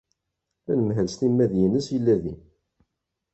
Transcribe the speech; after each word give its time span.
Anemhal 0.71 1.07
s 1.09 1.15
timmad-nnes 1.19 1.87
yella 1.93 2.15
din. 2.23 2.39